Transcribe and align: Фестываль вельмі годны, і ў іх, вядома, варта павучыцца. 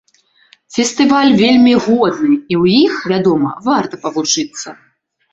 Фестываль 0.75 1.33
вельмі 1.41 1.73
годны, 1.85 2.37
і 2.51 2.53
ў 2.61 2.63
іх, 2.85 2.93
вядома, 3.11 3.51
варта 3.67 3.99
павучыцца. 4.07 4.67